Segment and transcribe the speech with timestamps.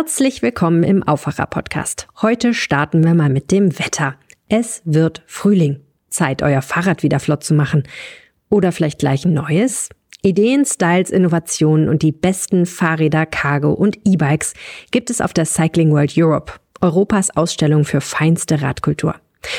[0.00, 2.06] Herzlich willkommen im Aufwacher-Podcast.
[2.22, 4.14] Heute starten wir mal mit dem Wetter.
[4.48, 5.80] Es wird Frühling.
[6.08, 7.82] Zeit, euer Fahrrad wieder flott zu machen.
[8.48, 9.88] Oder vielleicht gleich ein neues?
[10.22, 14.54] Ideen, Styles, Innovationen und die besten Fahrräder, Cargo und E-Bikes
[14.92, 19.16] gibt es auf der Cycling World Europe, Europas Ausstellung für feinste Radkultur.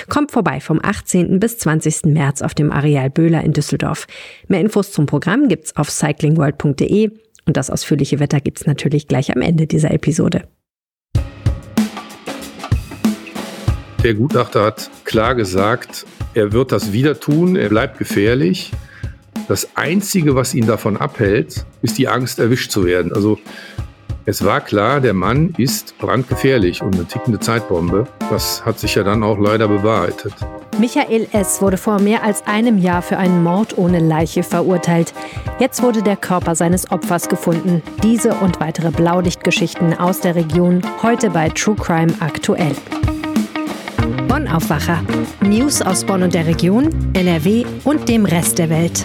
[0.07, 1.41] Kommt vorbei vom 18.
[1.41, 2.05] bis 20.
[2.05, 4.07] März auf dem Areal Böhler in Düsseldorf.
[4.47, 7.11] Mehr Infos zum Programm gibt's auf cyclingworld.de
[7.49, 10.43] und das ausführliche Wetter gibt's natürlich gleich am Ende dieser Episode.
[14.03, 16.05] Der Gutachter hat klar gesagt,
[16.35, 18.71] er wird das wieder tun, er bleibt gefährlich.
[19.47, 23.11] Das Einzige, was ihn davon abhält, ist die Angst, erwischt zu werden.
[23.13, 23.39] Also
[24.25, 28.07] es war klar, der Mann ist brandgefährlich und eine tickende Zeitbombe.
[28.29, 30.33] Das hat sich ja dann auch leider bewahrheitet.
[30.79, 31.61] Michael S.
[31.61, 35.13] wurde vor mehr als einem Jahr für einen Mord ohne Leiche verurteilt.
[35.59, 37.83] Jetzt wurde der Körper seines Opfers gefunden.
[38.01, 42.73] Diese und weitere Blaulichtgeschichten aus der Region heute bei True Crime aktuell.
[44.29, 45.03] Bonn Aufwacher.
[45.41, 49.03] News aus Bonn und der Region, NRW und dem Rest der Welt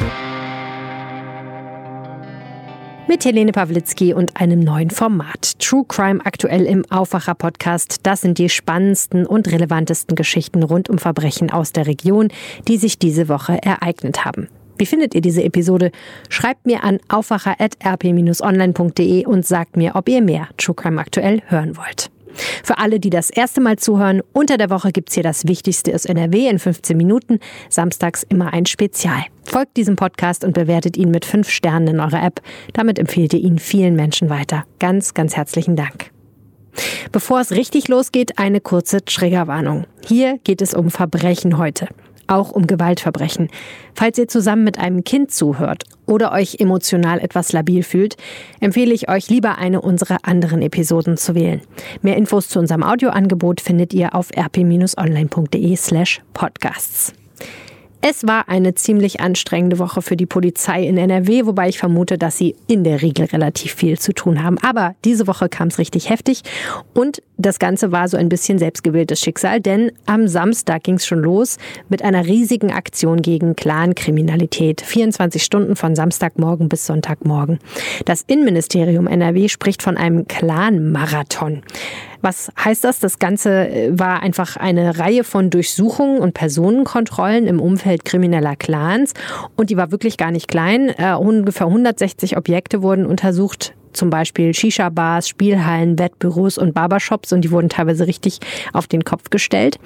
[3.08, 5.58] mit Helene Pawlitzki und einem neuen Format.
[5.58, 8.00] True Crime aktuell im Aufwacher Podcast.
[8.04, 12.28] Das sind die spannendsten und relevantesten Geschichten rund um Verbrechen aus der Region,
[12.68, 14.48] die sich diese Woche ereignet haben.
[14.78, 15.92] Wie findet ihr diese Episode?
[16.28, 22.10] Schreibt mir an aufwacher.rp-online.de und sagt mir, ob ihr mehr True Crime aktuell hören wollt.
[22.62, 26.04] Für alle, die das erste Mal zuhören, unter der Woche gibt's hier das Wichtigste aus
[26.04, 29.24] NRW in 15 Minuten, samstags immer ein Spezial.
[29.44, 32.40] Folgt diesem Podcast und bewertet ihn mit fünf Sternen in eurer App.
[32.72, 34.64] Damit empfehlt ihr ihn vielen Menschen weiter.
[34.78, 36.10] Ganz, ganz herzlichen Dank.
[37.12, 39.86] Bevor es richtig losgeht, eine kurze Triggerwarnung.
[40.06, 41.88] Hier geht es um Verbrechen heute
[42.26, 43.48] auch um Gewaltverbrechen.
[43.94, 48.16] Falls ihr zusammen mit einem Kind zuhört oder euch emotional etwas labil fühlt,
[48.60, 51.60] empfehle ich euch lieber eine unserer anderen Episoden zu wählen.
[52.02, 57.12] Mehr Infos zu unserem Audioangebot findet ihr auf rp-online.de slash podcasts.
[58.06, 62.36] Es war eine ziemlich anstrengende Woche für die Polizei in NRW, wobei ich vermute, dass
[62.36, 64.58] sie in der Regel relativ viel zu tun haben.
[64.58, 66.42] Aber diese Woche kam es richtig heftig
[66.92, 71.20] und das Ganze war so ein bisschen selbstgewähltes Schicksal, denn am Samstag ging es schon
[71.20, 71.56] los
[71.88, 74.80] mit einer riesigen Aktion gegen Clankriminalität.
[74.80, 77.58] 24 Stunden von Samstagmorgen bis Sonntagmorgen.
[78.04, 81.62] Das Innenministerium NRW spricht von einem Clan-Marathon.
[82.20, 83.00] Was heißt das?
[83.00, 89.12] Das Ganze äh, war einfach eine Reihe von Durchsuchungen und Personenkontrollen im Umfeld krimineller Clans.
[89.56, 90.88] Und die war wirklich gar nicht klein.
[90.96, 97.50] Äh, ungefähr 160 Objekte wurden untersucht zum Beispiel Shisha-Bars, Spielhallen, Wettbüros und Barbershops und die
[97.50, 98.40] wurden teilweise richtig
[98.72, 99.78] auf den Kopf gestellt.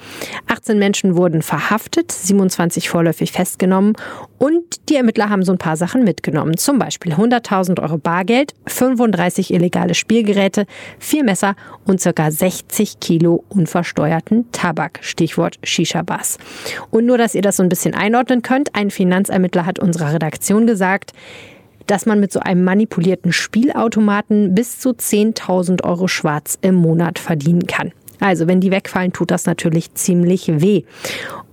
[0.47, 3.93] 18 Menschen wurden verhaftet, 27 vorläufig festgenommen
[4.37, 6.57] und die Ermittler haben so ein paar Sachen mitgenommen.
[6.57, 10.65] Zum Beispiel 100.000 Euro Bargeld, 35 illegale Spielgeräte,
[10.97, 11.55] vier Messer
[11.85, 14.99] und circa 60 Kilo unversteuerten Tabak.
[15.01, 16.37] Stichwort Shisha-Bars.
[16.89, 20.65] Und nur, dass ihr das so ein bisschen einordnen könnt, ein Finanzermittler hat unserer Redaktion
[20.65, 21.13] gesagt,
[21.89, 27.65] dass man mit so einem manipulierten Spielautomaten bis zu 10.000 Euro schwarz im Monat verdienen
[27.65, 27.91] kann.
[28.19, 30.83] Also wenn die wegfallen, tut das natürlich ziemlich weh.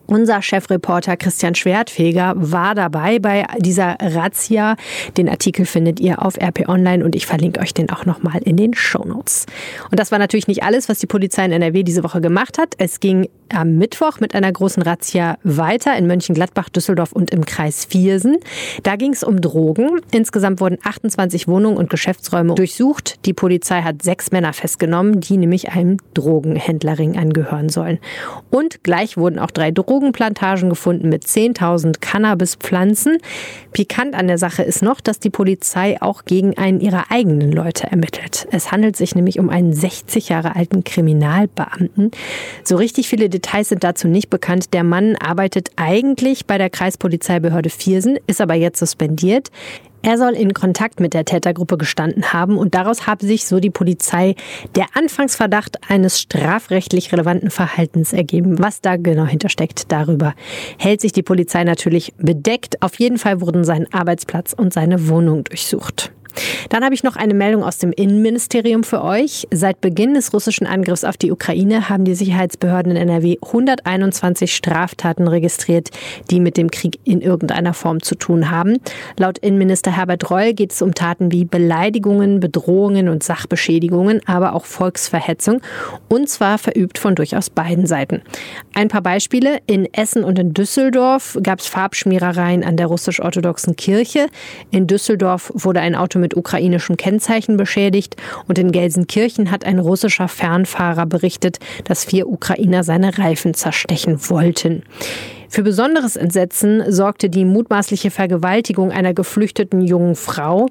[0.06, 4.76] Unser Chefreporter Christian Schwertfeger war dabei bei dieser Razzia.
[5.16, 8.56] Den Artikel findet ihr auf RP Online und ich verlinke euch den auch nochmal in
[8.56, 9.46] den Show Notes.
[9.90, 12.74] Und das war natürlich nicht alles, was die Polizei in NRW diese Woche gemacht hat.
[12.78, 17.84] Es ging am Mittwoch mit einer großen Razzia weiter in Mönchengladbach, Düsseldorf und im Kreis
[17.84, 18.38] Viersen.
[18.84, 20.00] Da ging es um Drogen.
[20.12, 23.24] Insgesamt wurden 28 Wohnungen und Geschäftsräume durchsucht.
[23.26, 27.98] Die Polizei hat sechs Männer festgenommen, die nämlich einem Drogenhändlerring angehören sollen.
[28.50, 33.16] Und gleich wurden auch drei Drogen Drogenplantagen gefunden mit 10.000 Cannabispflanzen.
[33.72, 37.86] Pikant an der Sache ist noch, dass die Polizei auch gegen einen ihrer eigenen Leute
[37.86, 38.46] ermittelt.
[38.50, 42.10] Es handelt sich nämlich um einen 60 Jahre alten Kriminalbeamten.
[42.62, 44.74] So richtig viele Details sind dazu nicht bekannt.
[44.74, 49.50] Der Mann arbeitet eigentlich bei der Kreispolizeibehörde Viersen, ist aber jetzt suspendiert.
[50.02, 53.70] Er soll in Kontakt mit der Tätergruppe gestanden haben und daraus habe sich, so die
[53.70, 54.36] Polizei,
[54.74, 58.58] der Anfangsverdacht eines strafrechtlich relevanten Verhaltens ergeben.
[58.58, 60.34] Was da genau hintersteckt, darüber
[60.78, 62.82] hält sich die Polizei natürlich bedeckt.
[62.82, 66.12] Auf jeden Fall wurden sein Arbeitsplatz und seine Wohnung durchsucht.
[66.68, 69.46] Dann habe ich noch eine Meldung aus dem Innenministerium für euch.
[69.50, 75.28] Seit Beginn des russischen Angriffs auf die Ukraine haben die Sicherheitsbehörden in NRW 121 Straftaten
[75.28, 75.90] registriert,
[76.30, 78.78] die mit dem Krieg in irgendeiner Form zu tun haben.
[79.18, 84.64] Laut Innenminister Herbert Reul geht es um Taten wie Beleidigungen, Bedrohungen und Sachbeschädigungen, aber auch
[84.64, 85.60] Volksverhetzung
[86.08, 88.22] und zwar verübt von durchaus beiden Seiten.
[88.74, 89.58] Ein paar Beispiele.
[89.66, 94.26] In Essen und in Düsseldorf gab es Farbschmierereien an der russisch-orthodoxen Kirche.
[94.70, 98.16] In Düsseldorf wurde ein Auto mit mit ukrainischem Kennzeichen beschädigt
[98.48, 104.82] und in Gelsenkirchen hat ein russischer Fernfahrer berichtet, dass vier Ukrainer seine Reifen zerstechen wollten.
[105.48, 110.66] Für besonderes Entsetzen sorgte die mutmaßliche Vergewaltigung einer geflüchteten jungen Frau.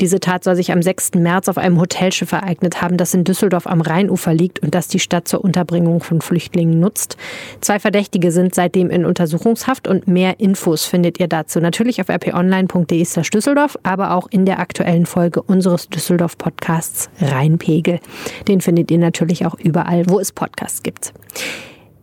[0.00, 1.14] Diese Tat soll sich am 6.
[1.14, 5.00] März auf einem Hotelschiff ereignet haben, das in Düsseldorf am Rheinufer liegt und das die
[5.00, 7.16] Stadt zur Unterbringung von Flüchtlingen nutzt.
[7.60, 13.06] Zwei Verdächtige sind seitdem in Untersuchungshaft und mehr Infos findet ihr dazu natürlich auf rponline.de
[13.32, 18.00] Düsseldorf, aber auch in der aktuellen Folge unseres Düsseldorf Podcasts Rheinpegel.
[18.46, 21.12] Den findet ihr natürlich auch überall, wo es Podcasts gibt.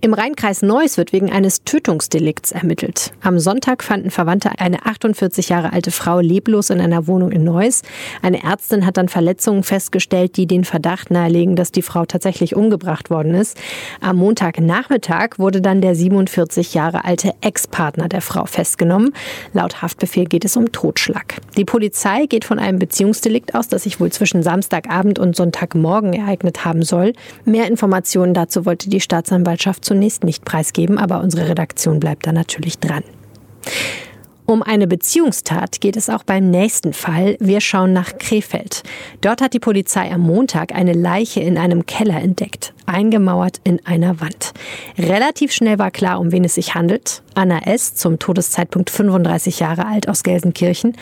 [0.02, 3.14] Im Rheinkreis Neuss wird wegen eines Tötungsdelikts ermittelt.
[3.22, 7.82] Am Sonntag fanden Verwandte eine 48 Jahre alte Frau leblos in einer Wohnung in Neuss.
[8.22, 13.10] Eine Ärztin hat dann Verletzungen festgestellt, die den Verdacht nahelegen, dass die Frau tatsächlich umgebracht
[13.10, 13.58] worden ist.
[14.00, 19.12] Am Montagnachmittag wurde dann der 47 Jahre alte Ex-Partner der Frau festgenommen.
[19.54, 21.36] Laut Haftbefehl geht es um Totschlag.
[21.58, 26.64] Die Polizei geht von einem Beziehungsdelikt aus, das sich wohl zwischen Samstagabend und Sonntagmorgen ereignet
[26.66, 27.14] haben soll.
[27.46, 32.80] Mehr Informationen dazu wollte die Staatsanwaltschaft zunächst nicht preisgeben, aber unsere Redaktion bleibt da natürlich
[32.80, 33.04] dran.
[34.48, 37.36] Um eine Beziehungstat geht es auch beim nächsten Fall.
[37.40, 38.84] Wir schauen nach Krefeld.
[39.22, 44.22] Dort hat die Polizei am Montag eine Leiche in einem Keller entdeckt, eingemauert in einer
[44.22, 44.54] Wand.
[45.00, 47.24] Relativ schnell war klar, um wen es sich handelt.
[47.34, 50.96] Anna S., zum Todeszeitpunkt 35 Jahre alt aus Gelsenkirchen.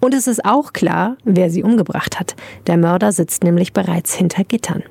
[0.00, 2.34] Und es ist auch klar, wer sie umgebracht hat.
[2.66, 4.82] Der Mörder sitzt nämlich bereits hinter Gittern.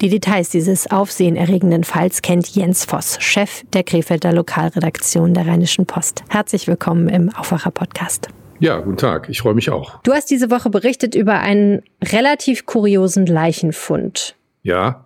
[0.00, 6.24] Die Details dieses aufsehenerregenden Falls kennt Jens Voss, Chef der Krefelder Lokalredaktion der Rheinischen Post.
[6.30, 8.28] Herzlich willkommen im Aufwacher-Podcast.
[8.60, 9.28] Ja, guten Tag.
[9.28, 10.00] Ich freue mich auch.
[10.02, 14.36] Du hast diese Woche berichtet über einen relativ kuriosen Leichenfund.
[14.62, 15.04] Ja,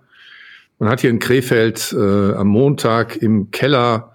[0.78, 4.12] man hat hier in Krefeld äh, am Montag im Keller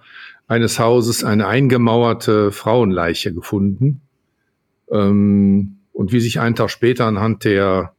[0.48, 4.00] eines Hauses eine eingemauerte Frauenleiche gefunden.
[4.90, 7.92] Ähm, und wie sich einen Tag später anhand der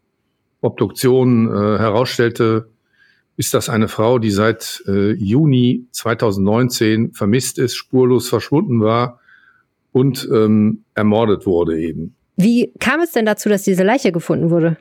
[0.62, 2.70] Obduktion äh, herausstellte,
[3.38, 9.20] ist das eine Frau, die seit äh, Juni 2019 vermisst ist, spurlos verschwunden war
[9.92, 12.16] und ähm, ermordet wurde eben.
[12.36, 14.78] Wie kam es denn dazu, dass diese Leiche gefunden wurde?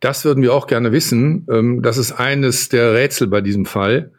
[0.00, 1.46] Das würden wir auch gerne wissen.
[1.50, 4.10] Ähm, das ist eines der Rätsel bei diesem Fall.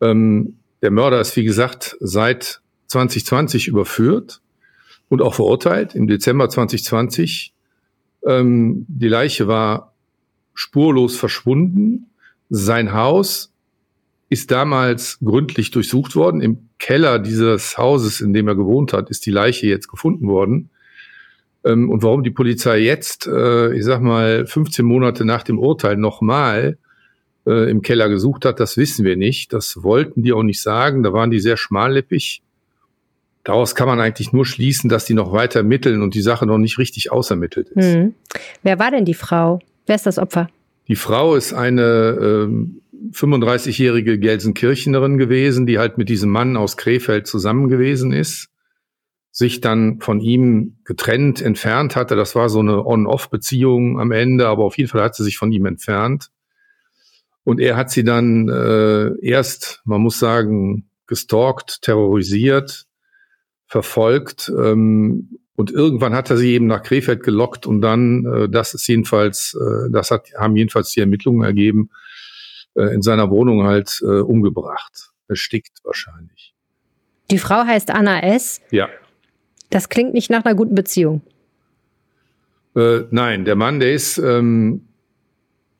[0.00, 4.40] Ähm, der Mörder ist, wie gesagt, seit 2020 überführt
[5.08, 7.54] und auch verurteilt im Dezember 2020
[8.26, 9.94] ähm, die Leiche war
[10.54, 12.10] spurlos verschwunden.
[12.50, 13.52] Sein Haus
[14.28, 16.40] ist damals gründlich durchsucht worden.
[16.40, 20.70] Im Keller dieses Hauses, in dem er gewohnt hat, ist die Leiche jetzt gefunden worden.
[21.64, 25.96] Ähm, und warum die Polizei jetzt, äh, ich sag mal, 15 Monate nach dem Urteil
[25.96, 26.78] nochmal
[27.46, 29.52] äh, im Keller gesucht hat, das wissen wir nicht.
[29.52, 31.02] Das wollten die auch nicht sagen.
[31.02, 32.42] Da waren die sehr schmallippig.
[33.46, 36.58] Daraus kann man eigentlich nur schließen, dass die noch weiter ermitteln und die Sache noch
[36.58, 37.94] nicht richtig ausermittelt ist.
[37.94, 38.14] Hm.
[38.64, 39.60] Wer war denn die Frau?
[39.86, 40.48] Wer ist das Opfer?
[40.88, 42.82] Die Frau ist eine ähm,
[43.12, 48.48] 35-jährige Gelsenkirchenerin gewesen, die halt mit diesem Mann aus Krefeld zusammen gewesen ist,
[49.30, 52.16] sich dann von ihm getrennt, entfernt hatte.
[52.16, 55.52] Das war so eine On-Off-Beziehung am Ende, aber auf jeden Fall hat sie sich von
[55.52, 56.30] ihm entfernt.
[57.44, 62.85] Und er hat sie dann äh, erst, man muss sagen, gestalkt, terrorisiert,
[63.66, 64.50] verfolgt.
[64.56, 68.86] Ähm, und irgendwann hat er sie eben nach Krefeld gelockt und dann, äh, das ist
[68.86, 71.90] jedenfalls, äh, das hat, haben jedenfalls die Ermittlungen ergeben,
[72.74, 75.10] äh, in seiner Wohnung halt äh, umgebracht.
[75.28, 76.54] Erstickt wahrscheinlich.
[77.30, 78.60] Die Frau heißt Anna S.
[78.70, 78.88] Ja.
[79.70, 81.22] Das klingt nicht nach einer guten Beziehung.
[82.76, 84.86] Äh, nein, der Mann, der ist, ähm,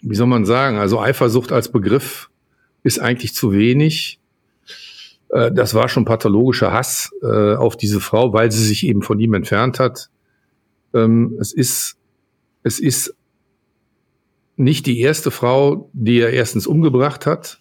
[0.01, 2.31] wie soll man sagen, also Eifersucht als Begriff
[2.83, 4.19] ist eigentlich zu wenig.
[5.31, 9.19] Äh, das war schon pathologischer Hass äh, auf diese Frau, weil sie sich eben von
[9.21, 10.11] ihm entfernt hat.
[10.95, 11.97] Ähm, es ist,
[12.63, 13.15] es ist
[14.57, 17.61] nicht die erste Frau, die er erstens umgebracht hat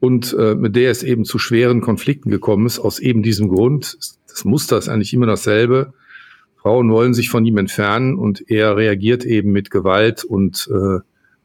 [0.00, 3.98] und äh, mit der es eben zu schweren Konflikten gekommen ist, aus eben diesem Grund.
[4.28, 5.92] Das Muster ist eigentlich immer dasselbe.
[6.56, 11.00] Frauen wollen sich von ihm entfernen und er reagiert eben mit Gewalt und äh,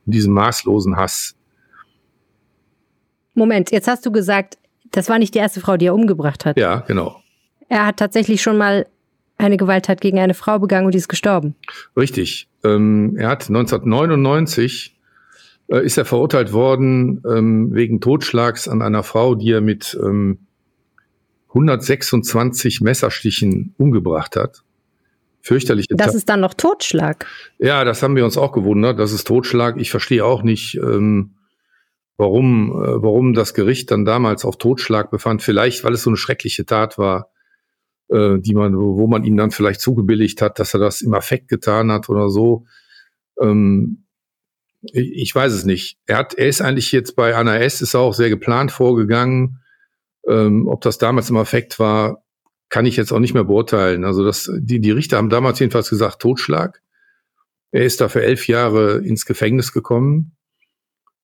[0.06, 1.36] diesem maßlosen Hass.
[3.34, 4.58] Moment, jetzt hast du gesagt,
[4.92, 6.58] das war nicht die erste Frau, die er umgebracht hat.
[6.58, 7.22] Ja, genau.
[7.68, 8.88] Er hat tatsächlich schon mal
[9.38, 11.56] eine Gewalttat gegen eine Frau begangen und die ist gestorben.
[11.96, 12.50] Richtig.
[12.64, 14.96] Ähm, er hat 1999
[15.70, 20.40] äh, ist er verurteilt worden ähm, wegen Totschlags an einer Frau, die er mit ähm,
[21.50, 24.64] 126 Messerstichen umgebracht hat.
[25.42, 26.16] Fürchterliche Das Tat.
[26.16, 27.26] ist dann noch Totschlag.
[27.60, 29.00] Ja, das haben wir uns auch gewundert.
[29.00, 29.78] Das ist Totschlag.
[29.78, 31.32] Ich verstehe auch nicht, ähm,
[32.20, 35.42] warum, äh, warum das Gericht dann damals auf Totschlag befand.
[35.42, 37.32] Vielleicht, weil es so eine schreckliche Tat war.
[38.10, 41.48] äh, die man, wo man ihm dann vielleicht zugebilligt hat, dass er das im Affekt
[41.48, 42.66] getan hat oder so.
[43.42, 44.06] Ähm,
[44.82, 46.00] ich weiß es nicht.
[46.06, 47.82] Er hat, er ist eigentlich jetzt bei Anna S.
[47.82, 49.62] ist auch sehr geplant vorgegangen.
[50.28, 52.24] Ähm, ob das damals im Affekt war,
[52.70, 54.06] kann ich jetzt auch nicht mehr beurteilen.
[54.06, 56.82] Also das, die, die Richter haben damals jedenfalls gesagt Totschlag.
[57.72, 60.36] Er ist dafür elf Jahre ins Gefängnis gekommen,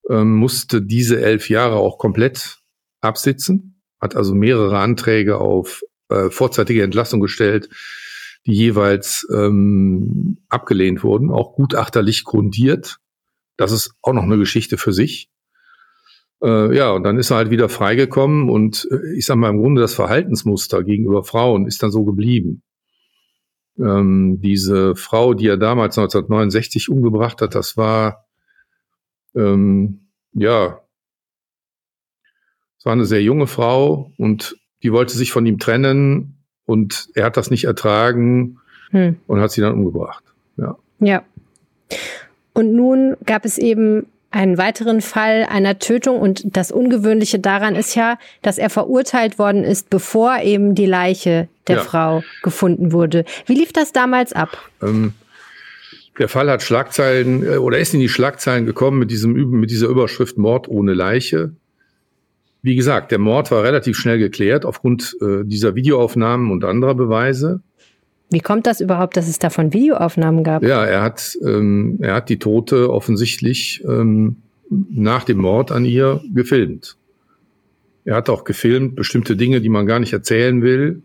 [0.08, 2.58] ähm, musste diese elf Jahre auch komplett
[3.00, 7.68] absitzen, hat also mehrere Anträge auf äh, vorzeitige Entlassung gestellt,
[8.46, 12.98] die jeweils ähm, abgelehnt wurden, auch gutachterlich grundiert.
[13.56, 15.30] Das ist auch noch eine Geschichte für sich.
[16.42, 19.58] Äh, ja, und dann ist er halt wieder freigekommen und äh, ich sag mal, im
[19.58, 22.62] Grunde das Verhaltensmuster gegenüber Frauen ist dann so geblieben.
[23.78, 28.25] Ähm, diese Frau, die er damals 1969 umgebracht hat, das war,
[29.36, 30.80] ähm, ja,
[32.78, 37.24] es war eine sehr junge Frau und die wollte sich von ihm trennen und er
[37.24, 38.58] hat das nicht ertragen
[38.90, 39.16] hm.
[39.26, 40.24] und hat sie dann umgebracht.
[40.56, 40.76] Ja.
[41.00, 41.22] Ja.
[42.52, 47.94] Und nun gab es eben einen weiteren Fall einer Tötung und das Ungewöhnliche daran ist
[47.94, 51.82] ja, dass er verurteilt worden ist, bevor eben die Leiche der ja.
[51.82, 53.24] Frau gefunden wurde.
[53.46, 54.58] Wie lief das damals ab?
[54.82, 55.14] Ähm,
[56.18, 59.88] der Fall hat Schlagzeilen äh, oder ist in die Schlagzeilen gekommen mit diesem mit dieser
[59.88, 61.52] Überschrift Mord ohne Leiche.
[62.62, 67.60] Wie gesagt, der Mord war relativ schnell geklärt aufgrund äh, dieser Videoaufnahmen und anderer Beweise.
[68.30, 70.64] Wie kommt das überhaupt, dass es davon Videoaufnahmen gab?
[70.64, 74.36] Ja, er hat, ähm, er hat die Tote offensichtlich ähm,
[74.68, 76.96] nach dem Mord an ihr gefilmt.
[78.04, 81.02] Er hat auch gefilmt bestimmte Dinge, die man gar nicht erzählen will.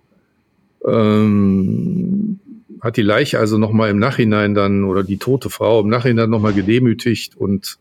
[0.87, 2.39] Ähm,
[2.81, 6.53] hat die Leiche also nochmal im Nachhinein dann oder die tote Frau im Nachhinein nochmal
[6.53, 7.77] gedemütigt und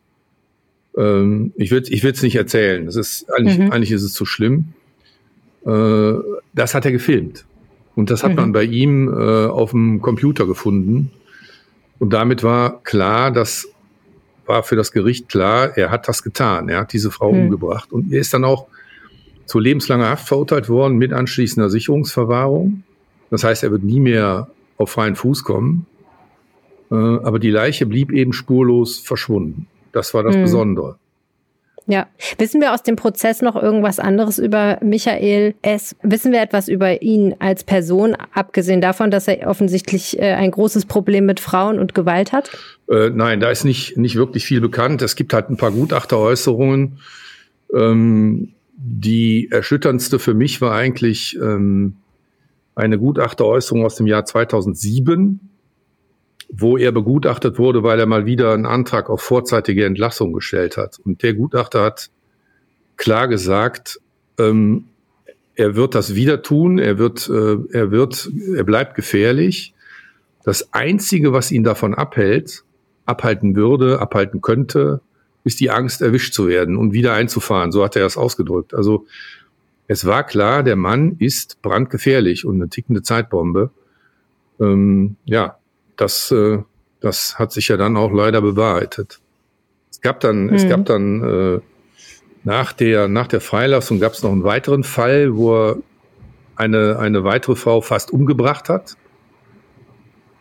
[0.96, 2.86] ähm, ich will ich es nicht erzählen.
[2.86, 3.72] Das ist eigentlich, mhm.
[3.72, 4.74] eigentlich ist es zu schlimm.
[5.64, 6.12] Äh,
[6.52, 7.46] das hat er gefilmt.
[7.94, 8.36] Und das hat mhm.
[8.36, 11.10] man bei ihm äh, auf dem Computer gefunden.
[11.98, 13.68] Und damit war klar, das
[14.46, 16.68] war für das Gericht klar, er hat das getan.
[16.68, 17.42] Er hat diese Frau mhm.
[17.42, 17.92] umgebracht.
[17.92, 18.66] Und er ist dann auch
[19.46, 22.82] zu lebenslanger Haft verurteilt worden mit anschließender Sicherungsverwahrung.
[23.30, 24.48] Das heißt, er wird nie mehr
[24.80, 25.86] auf freien Fuß kommen.
[26.90, 29.66] Äh, aber die Leiche blieb eben spurlos verschwunden.
[29.92, 30.42] Das war das mhm.
[30.42, 30.96] Besondere.
[31.86, 32.06] Ja.
[32.38, 35.96] Wissen wir aus dem Prozess noch irgendwas anderes über Michael S?
[36.02, 40.86] Wissen wir etwas über ihn als Person, abgesehen davon, dass er offensichtlich äh, ein großes
[40.86, 42.50] Problem mit Frauen und Gewalt hat?
[42.88, 45.02] Äh, nein, da ist nicht, nicht wirklich viel bekannt.
[45.02, 46.98] Es gibt halt ein paar Gutachteräußerungen.
[47.74, 51.96] Ähm, die erschütterndste für mich war eigentlich ähm,
[52.74, 55.50] eine Gutachteräußerung aus dem Jahr 2007
[56.52, 60.98] wo er begutachtet wurde, weil er mal wieder einen Antrag auf vorzeitige Entlassung gestellt hat.
[61.04, 62.10] Und der Gutachter hat
[62.96, 64.00] klar gesagt,
[64.38, 64.86] ähm,
[65.54, 69.74] er wird das wieder tun, er wird, äh, er wird, er bleibt gefährlich.
[70.42, 72.64] Das einzige, was ihn davon abhält,
[73.06, 75.00] abhalten würde, abhalten könnte,
[75.44, 77.72] ist die Angst, erwischt zu werden und wieder einzufahren.
[77.72, 78.74] So hat er es ausgedrückt.
[78.74, 79.06] Also
[79.90, 83.72] es war klar, der Mann ist brandgefährlich und eine tickende Zeitbombe.
[84.60, 85.56] Ähm, ja,
[85.96, 86.58] das, äh,
[87.00, 89.20] das hat sich ja dann auch leider bewahrheitet.
[89.90, 90.54] Es gab dann, mhm.
[90.54, 91.60] es gab dann äh,
[92.44, 95.76] nach der, nach der Freilassung gab es noch einen weiteren Fall, wo er
[96.54, 98.96] eine, eine weitere Frau fast umgebracht hat.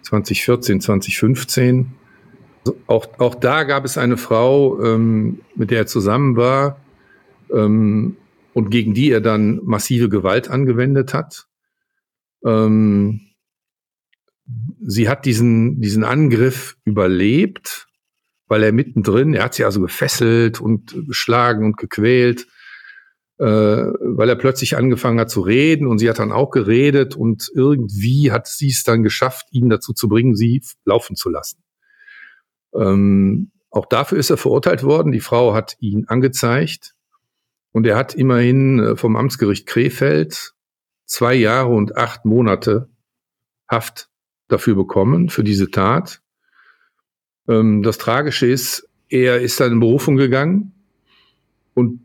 [0.03, 1.95] 2014, 2015.
[2.85, 6.77] Auch, auch da gab es eine Frau, ähm, mit der er zusammen war
[7.51, 8.15] ähm,
[8.53, 11.47] und gegen die er dann massive Gewalt angewendet hat.
[12.45, 13.21] Ähm,
[14.81, 17.87] sie hat diesen, diesen Angriff überlebt,
[18.47, 22.47] weil er mittendrin, er hat sie also gefesselt und geschlagen und gequält,
[23.37, 27.49] äh, weil er plötzlich angefangen hat zu reden und sie hat dann auch geredet und
[27.53, 31.63] irgendwie hat sie es dann geschafft, ihn dazu zu bringen, sie laufen zu lassen.
[32.73, 35.11] Ähm, auch dafür ist er verurteilt worden.
[35.11, 36.95] Die Frau hat ihn angezeigt
[37.71, 40.53] und er hat immerhin äh, vom Amtsgericht Krefeld
[41.05, 42.89] zwei Jahre und acht Monate
[43.67, 44.09] Haft
[44.47, 46.21] dafür bekommen, für diese Tat.
[47.47, 50.73] Ähm, das Tragische ist, er ist dann in Berufung gegangen
[51.75, 52.01] und,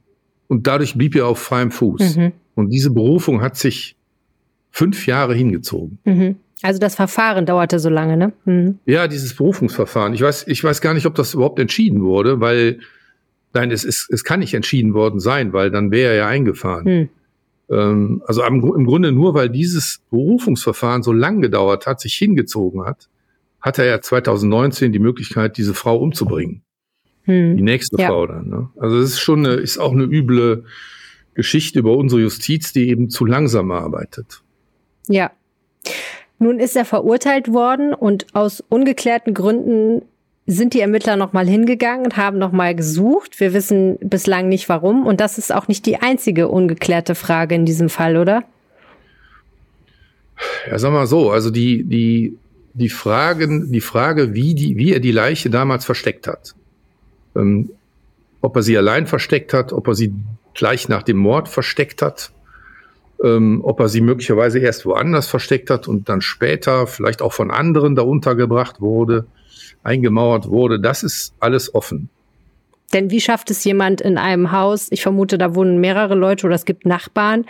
[0.48, 2.16] und dadurch blieb er auf freiem Fuß.
[2.16, 2.32] Mhm.
[2.54, 3.96] Und diese Berufung hat sich
[4.70, 5.98] fünf Jahre hingezogen.
[6.04, 6.36] Mhm.
[6.62, 8.32] Also das Verfahren dauerte so lange, ne?
[8.44, 8.78] Mhm.
[8.86, 10.14] Ja, dieses Berufungsverfahren.
[10.14, 12.80] Ich weiß, ich weiß gar nicht, ob das überhaupt entschieden wurde, weil,
[13.54, 16.84] nein, es ist, es kann nicht entschieden worden sein, weil dann wäre er ja eingefahren.
[16.84, 17.08] Mhm.
[17.70, 23.08] Ähm, also im Grunde nur, weil dieses Berufungsverfahren so lang gedauert hat, sich hingezogen hat,
[23.60, 26.62] hat er ja 2019 die Möglichkeit, diese Frau umzubringen.
[27.22, 27.56] Hm.
[27.56, 28.08] Die nächste ja.
[28.08, 28.48] Frau dann.
[28.48, 28.68] Ne?
[28.76, 30.64] Also es ist schon eine, ist auch eine üble
[31.32, 34.42] Geschichte über unsere Justiz, die eben zu langsam arbeitet.
[35.08, 35.32] Ja,
[36.38, 40.02] Nun ist er verurteilt worden und aus ungeklärten Gründen
[40.46, 43.40] sind die Ermittler nochmal hingegangen und haben nochmal gesucht.
[43.40, 45.06] Wir wissen bislang nicht warum.
[45.06, 48.44] Und das ist auch nicht die einzige ungeklärte Frage in diesem Fall, oder?
[50.70, 52.36] Ja, sag mal so, also die, die,
[52.74, 56.54] die Fragen, die Frage, wie die, wie er die Leiche damals versteckt hat.
[57.34, 57.70] Ähm,
[58.42, 60.12] ob er sie allein versteckt hat, ob er sie
[60.52, 62.32] gleich nach dem Mord versteckt hat,
[63.22, 67.50] ähm, ob er sie möglicherweise erst woanders versteckt hat und dann später vielleicht auch von
[67.50, 69.26] anderen da untergebracht wurde,
[69.82, 72.08] eingemauert wurde, das ist alles offen.
[72.92, 76.54] Denn wie schafft es jemand in einem Haus, ich vermute, da wohnen mehrere Leute oder
[76.54, 77.44] es gibt Nachbarn,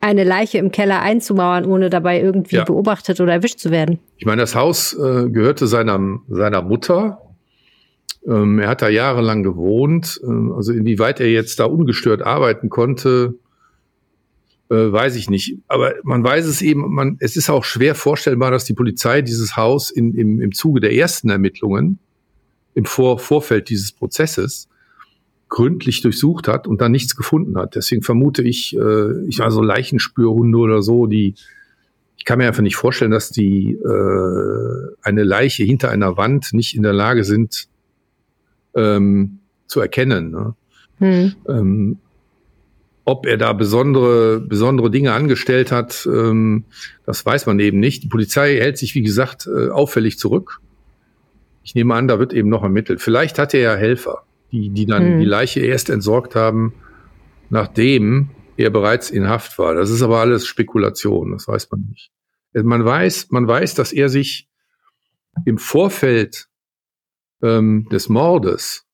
[0.00, 2.64] eine Leiche im Keller einzumauern, ohne dabei irgendwie ja.
[2.64, 3.98] beobachtet oder erwischt zu werden?
[4.16, 7.20] Ich meine, das Haus äh, gehörte seiner, seiner Mutter.
[8.26, 10.20] Ähm, er hat da jahrelang gewohnt.
[10.22, 13.34] Ähm, also inwieweit er jetzt da ungestört arbeiten konnte,
[14.70, 15.58] äh, weiß ich nicht.
[15.66, 19.56] Aber man weiß es eben, man, es ist auch schwer vorstellbar, dass die Polizei dieses
[19.56, 21.98] Haus in, im, im Zuge der ersten Ermittlungen,
[22.74, 24.68] im Vor Vorfeld dieses Prozesses,
[25.48, 27.74] gründlich durchsucht hat und dann nichts gefunden hat.
[27.74, 31.34] Deswegen vermute ich, äh, ich also Leichenspürhunde oder so, die
[32.18, 36.76] ich kann mir einfach nicht vorstellen, dass die äh, eine Leiche hinter einer Wand nicht
[36.76, 37.68] in der Lage sind
[38.74, 40.32] ähm, zu erkennen.
[40.32, 40.54] Ne?
[40.98, 41.34] Hm.
[41.48, 41.98] Ähm,
[43.08, 46.64] ob er da besondere, besondere Dinge angestellt hat, ähm,
[47.06, 48.02] das weiß man eben nicht.
[48.02, 50.60] Die Polizei hält sich, wie gesagt, äh, auffällig zurück.
[51.62, 53.00] Ich nehme an, da wird eben noch ermittelt.
[53.00, 55.20] Vielleicht hat er ja Helfer, die, die dann hm.
[55.20, 56.74] die Leiche erst entsorgt haben,
[57.48, 59.72] nachdem er bereits in Haft war.
[59.72, 62.10] Das ist aber alles Spekulation, das weiß man nicht.
[62.52, 64.50] Man weiß, man weiß, dass er sich
[65.46, 66.48] im Vorfeld
[67.42, 68.84] ähm, des Mordes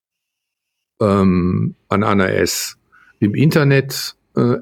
[1.00, 2.78] ähm, an Anna S
[3.24, 4.56] im Internet äh,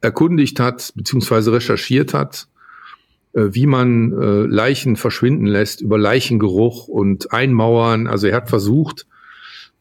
[0.00, 2.48] erkundigt hat, beziehungsweise recherchiert hat,
[3.32, 8.06] äh, wie man äh, Leichen verschwinden lässt über Leichengeruch und Einmauern.
[8.06, 9.06] Also er hat versucht,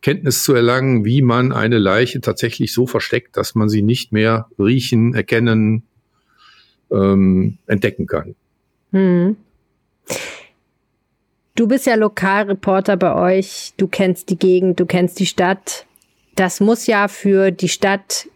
[0.01, 4.47] Kenntnis zu erlangen, wie man eine Leiche tatsächlich so versteckt, dass man sie nicht mehr
[4.57, 5.83] riechen, erkennen,
[6.91, 8.35] ähm, entdecken kann.
[8.91, 9.35] Hm.
[11.55, 15.85] Du bist ja Lokalreporter bei euch, du kennst die Gegend, du kennst die Stadt
[16.39, 18.27] das muss ja für die Stadt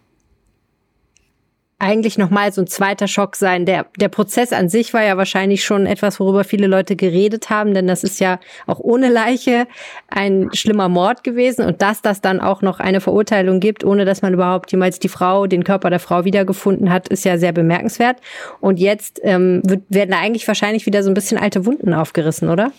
[1.78, 3.66] eigentlich nochmal so ein zweiter Schock sein.
[3.66, 7.74] Der, der Prozess an sich war ja wahrscheinlich schon etwas, worüber viele Leute geredet haben,
[7.74, 9.66] denn das ist ja auch ohne Leiche
[10.08, 14.22] ein schlimmer Mord gewesen und dass das dann auch noch eine Verurteilung gibt, ohne dass
[14.22, 18.18] man überhaupt jemals die Frau, den Körper der Frau wiedergefunden hat, ist ja sehr bemerkenswert.
[18.60, 22.50] Und jetzt ähm, wird, werden da eigentlich wahrscheinlich wieder so ein bisschen alte Wunden aufgerissen,
[22.50, 22.70] oder?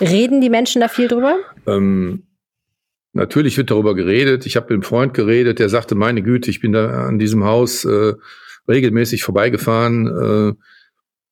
[0.00, 1.36] Reden die Menschen da viel drüber?
[1.66, 2.25] Ähm,
[3.16, 4.44] Natürlich wird darüber geredet.
[4.44, 7.44] Ich habe mit einem Freund geredet, der sagte, meine Güte, ich bin da an diesem
[7.44, 8.12] Haus äh,
[8.68, 10.54] regelmäßig vorbeigefahren äh,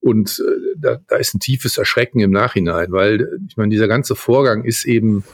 [0.00, 4.14] und äh, da, da ist ein tiefes Erschrecken im Nachhinein, weil ich meine, dieser ganze
[4.16, 5.24] Vorgang ist eben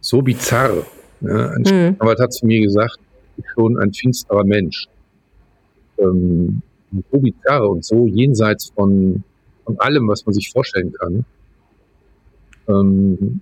[0.00, 0.86] so bizarr.
[1.22, 1.50] Ja?
[1.50, 1.96] Ein mhm.
[1.98, 2.98] Anwalt hat zu mir gesagt,
[3.36, 4.86] ich bin schon ein finsterer Mensch.
[5.98, 6.60] Ähm,
[7.10, 9.24] so bizarr und so jenseits von,
[9.64, 11.24] von allem, was man sich vorstellen kann.
[12.68, 13.40] Ähm,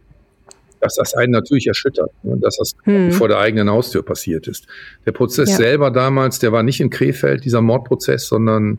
[0.85, 3.12] dass das einen natürlich erschüttert, ne, dass das hm.
[3.12, 4.66] vor der eigenen Haustür passiert ist.
[5.07, 5.57] Der Prozess ja.
[5.57, 8.79] selber damals, der war nicht in Krefeld, dieser Mordprozess, sondern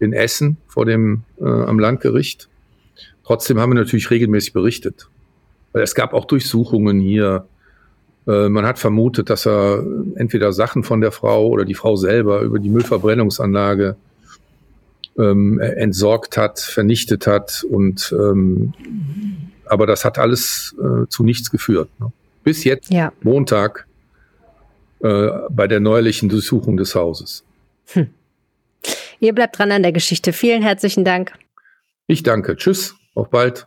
[0.00, 2.48] in Essen vor dem äh, am Landgericht.
[3.24, 5.08] Trotzdem haben wir natürlich regelmäßig berichtet.
[5.72, 7.46] Weil es gab auch Durchsuchungen hier.
[8.26, 9.84] Äh, man hat vermutet, dass er
[10.16, 13.94] entweder Sachen von der Frau oder die Frau selber über die Müllverbrennungsanlage
[15.16, 18.72] ähm, entsorgt hat, vernichtet hat und ähm,
[19.66, 21.88] aber das hat alles äh, zu nichts geführt.
[21.98, 22.12] Ne?
[22.42, 23.12] Bis jetzt, ja.
[23.22, 23.86] Montag,
[25.00, 27.44] äh, bei der neuerlichen Durchsuchung des Hauses.
[27.92, 28.08] Hm.
[29.20, 30.32] Ihr bleibt dran an der Geschichte.
[30.32, 31.32] Vielen herzlichen Dank.
[32.06, 32.56] Ich danke.
[32.56, 32.94] Tschüss.
[33.14, 33.66] Auf bald.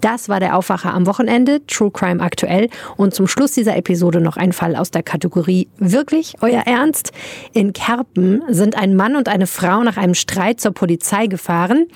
[0.00, 2.70] Das war der Aufwacher am Wochenende, True Crime aktuell.
[2.96, 7.12] Und zum Schluss dieser Episode noch ein Fall aus der Kategorie Wirklich euer Ernst?
[7.52, 11.86] In Kerpen sind ein Mann und eine Frau nach einem Streit zur Polizei gefahren.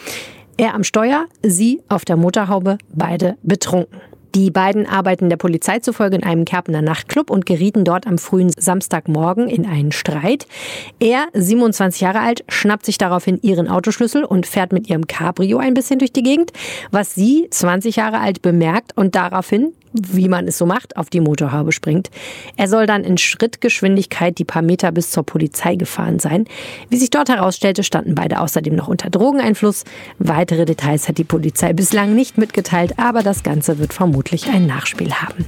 [0.57, 4.01] Er am Steuer, sie auf der Motorhaube, beide betrunken.
[4.37, 8.51] Die beiden arbeiten der Polizei zufolge in einem Kerpener Nachtclub und gerieten dort am frühen
[8.51, 10.47] Samstagmorgen in einen Streit.
[10.99, 15.75] Er, 27 Jahre alt, schnappt sich daraufhin ihren Autoschlüssel und fährt mit ihrem Cabrio ein
[15.75, 16.53] bisschen durch die Gegend,
[16.90, 21.21] was sie, 20 Jahre alt, bemerkt und daraufhin wie man es so macht, auf die
[21.21, 22.11] Motorhaube springt.
[22.57, 26.45] Er soll dann in Schrittgeschwindigkeit die paar Meter bis zur Polizei gefahren sein.
[26.91, 29.85] Wie sich dort herausstellte, standen beide außerdem noch unter Drogeneinfluss.
[30.19, 35.13] Weitere Details hat die Polizei bislang nicht mitgeteilt, aber das Ganze wird vermutlich ein Nachspiel
[35.15, 35.45] haben.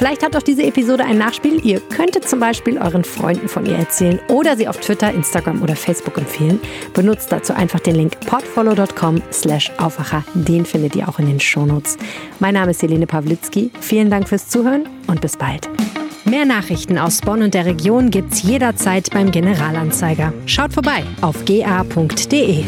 [0.00, 1.60] Vielleicht hat auch diese Episode ein Nachspiel.
[1.62, 5.76] Ihr könntet zum Beispiel euren Freunden von ihr erzählen oder sie auf Twitter, Instagram oder
[5.76, 6.58] Facebook empfehlen.
[6.94, 10.24] Benutzt dazu einfach den Link podfollow.com slash Aufwacher.
[10.32, 11.98] Den findet ihr auch in den Shownotes.
[12.38, 13.70] Mein Name ist Helene Pawlitzki.
[13.82, 15.68] Vielen Dank fürs Zuhören und bis bald.
[16.24, 20.32] Mehr Nachrichten aus Bonn und der Region gibt's jederzeit beim Generalanzeiger.
[20.46, 22.64] Schaut vorbei auf ga.de.